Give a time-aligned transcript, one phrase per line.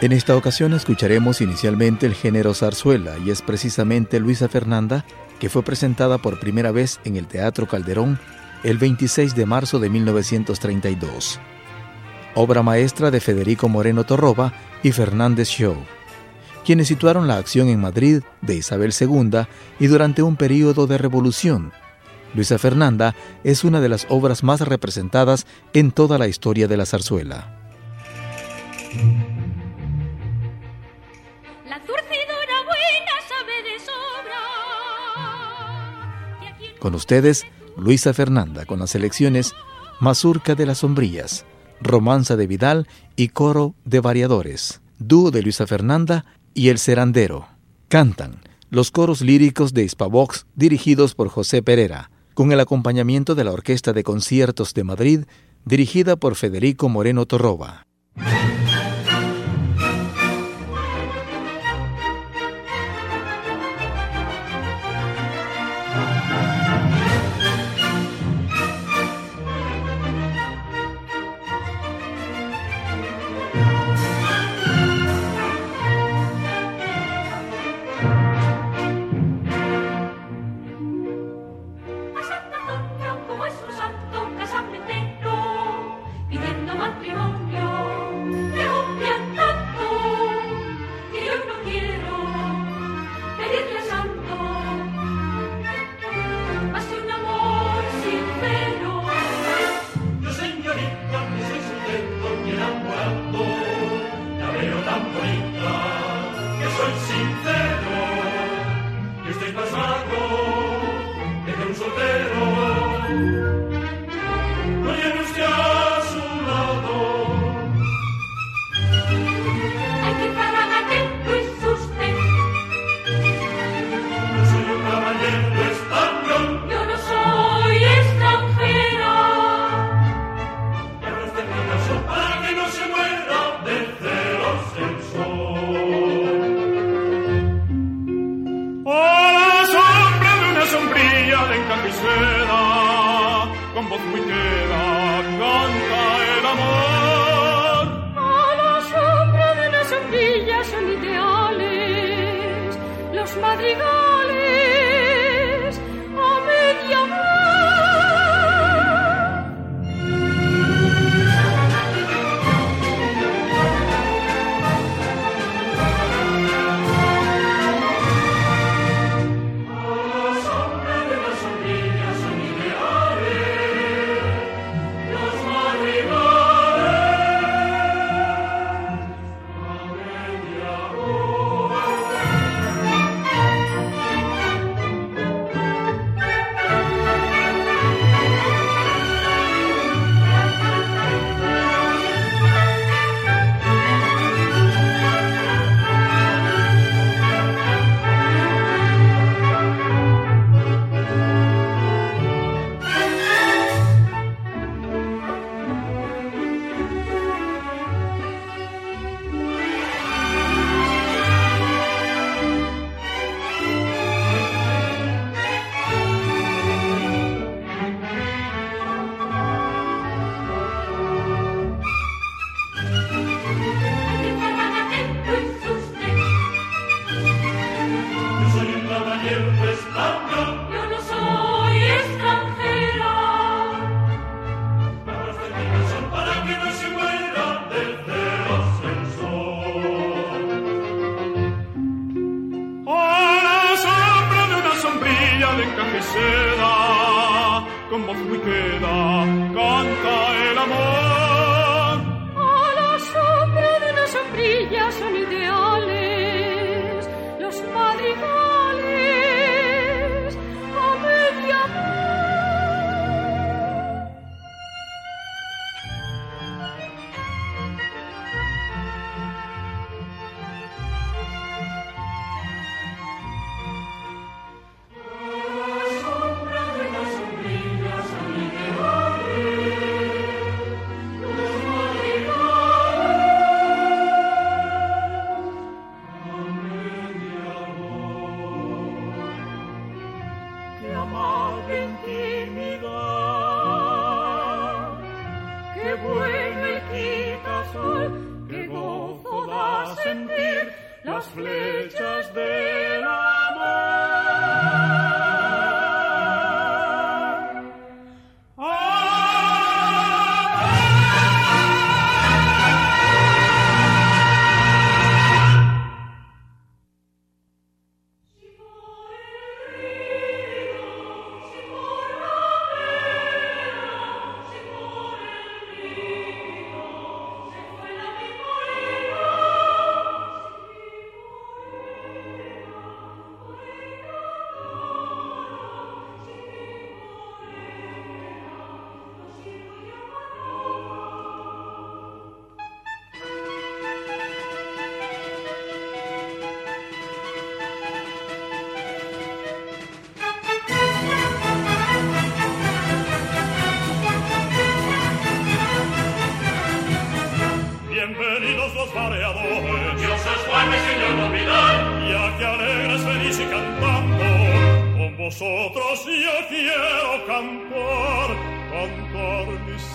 [0.00, 5.04] En esta ocasión escucharemos inicialmente el género zarzuela y es precisamente Luisa Fernanda
[5.40, 8.20] que fue presentada por primera vez en el Teatro Calderón
[8.62, 11.40] el 26 de marzo de 1932.
[12.36, 14.52] Obra maestra de Federico Moreno Torroba
[14.84, 15.76] y Fernández Show,
[16.64, 19.46] quienes situaron la acción en Madrid de Isabel II
[19.80, 21.72] y durante un periodo de revolución.
[22.34, 26.86] Luisa Fernanda es una de las obras más representadas en toda la historia de la
[26.86, 27.54] zarzuela.
[36.78, 39.54] Con ustedes, Luisa Fernanda con las selecciones
[40.00, 41.44] Mazurca de las Sombrillas,
[41.80, 47.48] Romanza de Vidal y Coro de Variadores, Dúo de Luisa Fernanda y El Serandero.
[47.88, 48.40] Cantan
[48.70, 53.92] los coros líricos de Hispavox dirigidos por José Pereira, con el acompañamiento de la Orquesta
[53.92, 55.20] de Conciertos de Madrid
[55.64, 57.86] dirigida por Federico Moreno Torroba.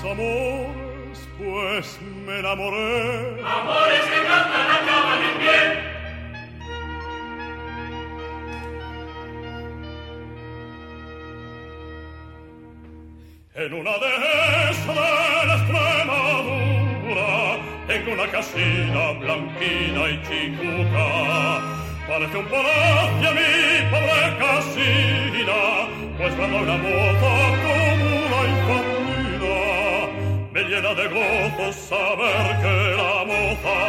[0.03, 3.41] Mis amores, pues me enamoré.
[3.43, 5.93] Amores que cantan acaban en bien.
[13.55, 17.29] En una de la Extremadura
[17.87, 25.59] tengo una casina blanquina y chicuca Parece un palacio mi pobre casina,
[26.17, 27.33] pues cuando una moza
[27.63, 29.02] como la infamida,
[30.63, 33.79] llena de gozo saber que la moza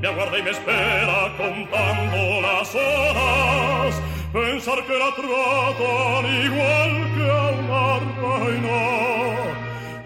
[0.00, 4.02] me aguarda y me espera contando las horas,
[4.32, 7.84] pensar que la tratan igual que a una
[8.42, 8.82] reina,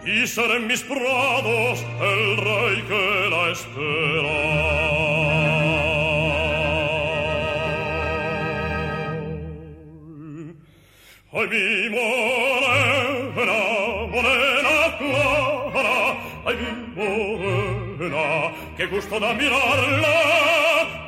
[0.05, 4.67] y ser en mis prados el rey que la espera.
[11.33, 12.56] Ay, mi morena,
[18.77, 20.17] qué gusto da mirarla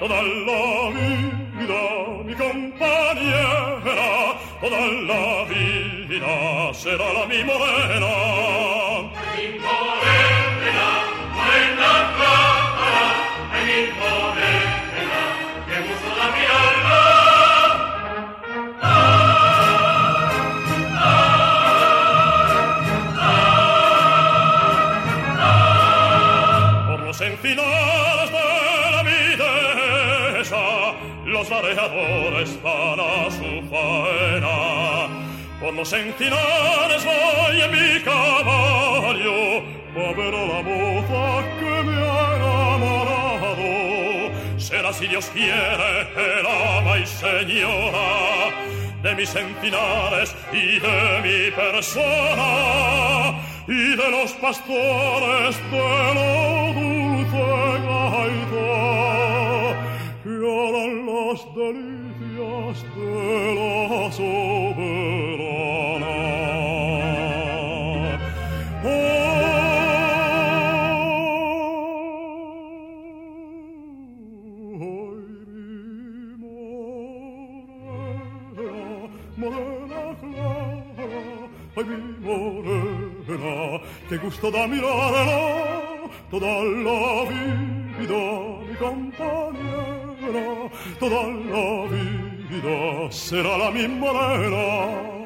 [0.01, 1.83] toda la vida,
[2.25, 8.88] mi compañera, toda la vida será la mi morena.
[35.79, 39.63] Los encinares voy en mi caballo,
[39.95, 40.13] a
[40.51, 41.25] la moza
[41.61, 43.71] que me ha enamorado.
[44.59, 48.51] Será si Dios quiere el ama y señora
[49.05, 56.68] de mis encinares y de mi persona y de los pastores de lo
[79.41, 79.45] Ay,
[81.85, 83.79] mi morena,
[84.09, 86.55] qué gusto da mirarla toda
[86.87, 88.23] la vida,
[88.69, 90.47] mi compañera,
[90.99, 92.79] toda la vida
[93.13, 95.18] será la mi morena.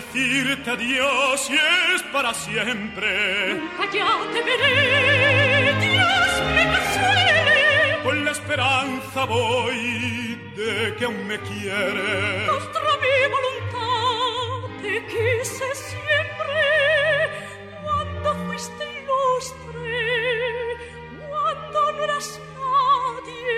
[0.00, 1.54] Decirte adiós y
[1.94, 3.54] es para siempre.
[3.54, 8.02] Nunca ya te veré, Dios me consuele.
[8.04, 12.48] Con la esperanza voy de que aún me quieres.
[12.48, 16.60] Contra mi voluntad te quise siempre.
[17.82, 19.90] Cuando fuiste ilustre,
[21.28, 23.56] cuando no eras nadie,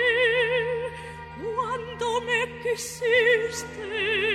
[1.43, 4.30] cuando me quisiste,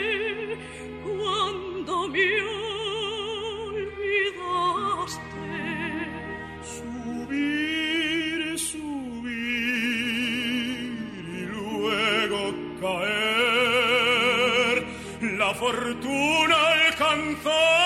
[15.58, 17.85] fortuna alcanzar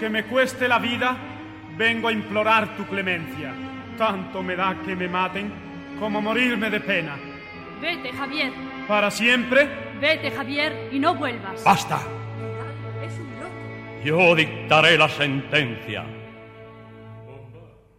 [0.00, 1.14] Aunque me cueste la vida,
[1.76, 3.52] vengo a implorar tu clemencia.
[3.98, 5.52] Tanto me da que me maten
[5.98, 7.18] como morirme de pena.
[7.82, 8.50] Vete, Javier.
[8.88, 9.68] ¿Para siempre?
[10.00, 11.62] Vete, Javier, y no vuelvas.
[11.62, 12.00] ¡Basta!
[13.04, 14.02] Es un loco.
[14.02, 16.06] Yo dictaré la sentencia.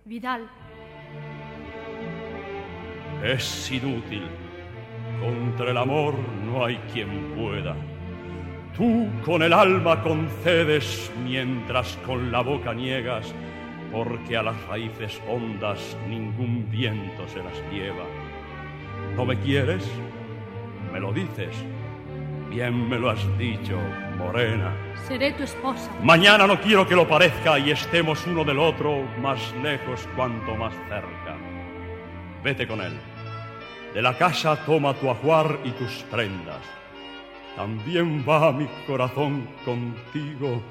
[0.03, 0.49] Vidal.
[3.23, 4.27] Es inútil.
[5.19, 6.15] Contra el amor
[6.47, 7.75] no hay quien pueda.
[8.75, 13.33] Tú con el alma concedes mientras con la boca niegas,
[13.91, 18.05] porque a las raíces hondas ningún viento se las lleva.
[19.15, 19.85] ¿No me quieres?
[20.93, 21.53] Me lo dices.
[22.49, 23.77] Bien me lo has dicho,
[24.17, 24.73] morena.
[25.07, 25.89] Seré tu esposa.
[26.03, 30.73] Mañana no quiero que lo parezca y estemos uno del otro más lejos cuanto más
[30.87, 31.35] cerca.
[32.43, 32.93] Vete con él.
[33.93, 36.80] De la casa toma tu ajuar y tus prendas.
[37.55, 40.61] También va mi corazón contigo,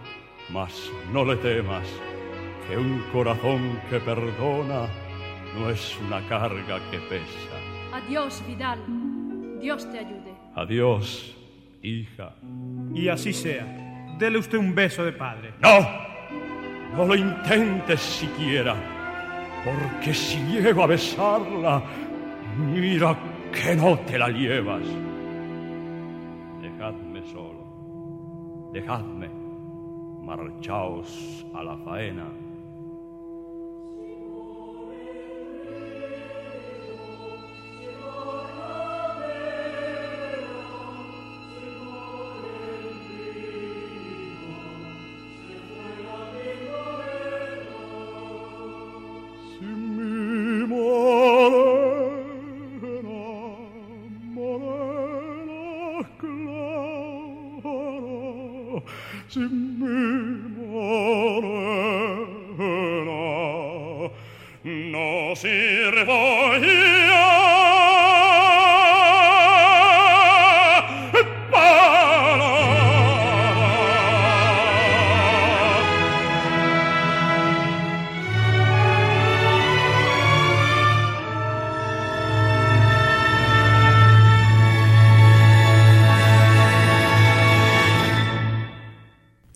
[0.50, 1.86] mas no le temas,
[2.66, 4.88] que un corazón que perdona
[5.58, 7.56] no es una carga que pesa.
[7.92, 8.78] Adiós, Vidal.
[9.60, 10.34] Dios te ayude.
[10.54, 11.36] Adiós,
[11.82, 12.32] hija.
[12.94, 13.66] Y así sea.
[14.18, 15.52] Dele usted un beso de padre.
[15.60, 18.74] No, no lo intentes siquiera,
[19.64, 21.82] porque si llego a besarla,
[22.56, 23.16] mira
[23.52, 24.82] que no te la llevas.
[27.26, 29.28] Solo, dejadme,
[30.22, 32.49] marchaos a la faena.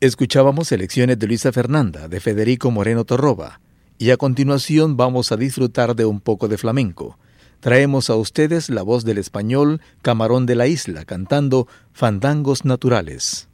[0.05, 3.61] Escuchábamos selecciones de Luisa Fernanda, de Federico Moreno Torroba,
[3.99, 7.19] y a continuación vamos a disfrutar de un poco de flamenco.
[7.61, 13.49] Traemos a ustedes la voz del español Camarón de la Isla cantando Fandangos Naturales.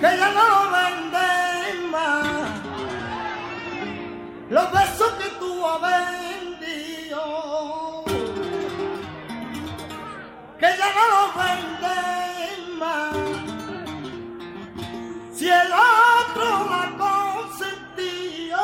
[0.00, 2.50] que ya no lo venden más.
[4.50, 7.22] Los besos que tú has vendido,
[10.58, 13.16] que ya no los venden más.
[15.34, 18.58] Si el otro la consentió,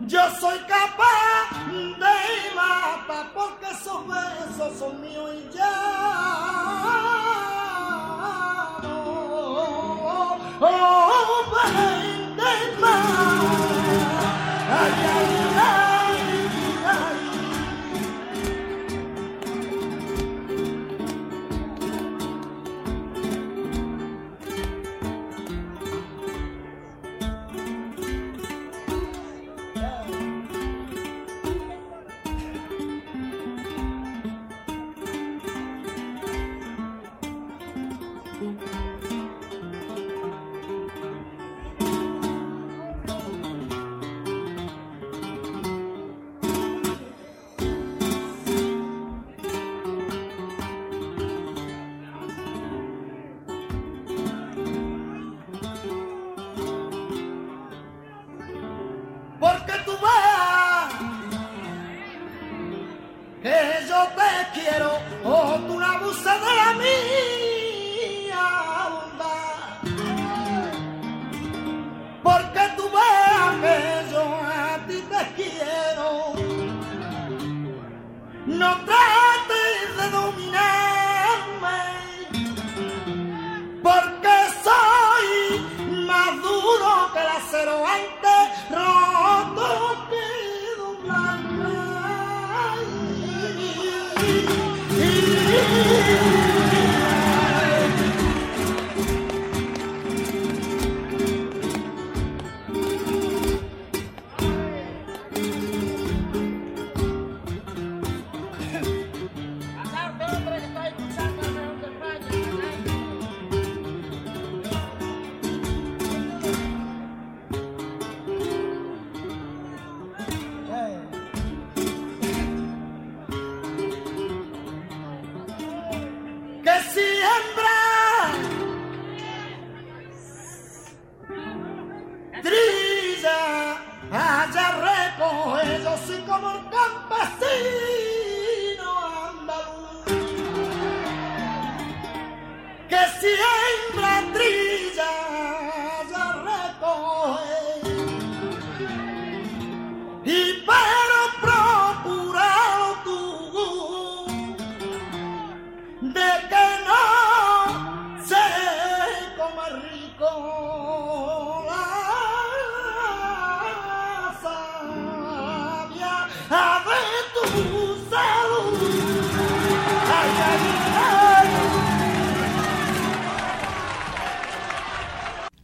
[0.00, 2.16] yo soy capaz de
[2.54, 6.47] matar porque esos besos son míos y ya.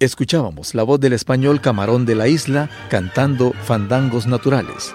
[0.05, 4.93] Escuchábamos la voz del español Camarón de la Isla cantando Fandangos Naturales.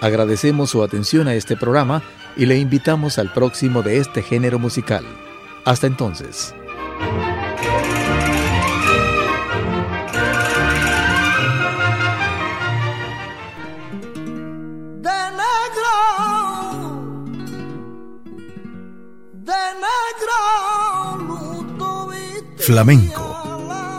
[0.00, 2.02] Agradecemos su atención a este programa
[2.36, 5.04] y le invitamos al próximo de este género musical.
[5.64, 6.56] Hasta entonces.
[22.56, 23.27] Flamenco